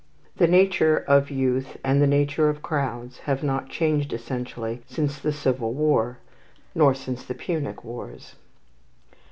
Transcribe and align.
The 0.37 0.47
nature 0.47 0.97
of 1.07 1.29
youth 1.29 1.77
and 1.83 2.01
the 2.01 2.07
nature 2.07 2.49
of 2.49 2.63
crowds 2.63 3.19
have 3.29 3.43
not 3.43 3.69
changed 3.69 4.11
essentially 4.13 4.81
since 4.87 5.19
the 5.19 5.31
Civil 5.31 5.75
War, 5.75 6.17
nor 6.73 6.95
since 6.95 7.23
the 7.23 7.35
Punic 7.35 7.83
Wars. 7.83 8.33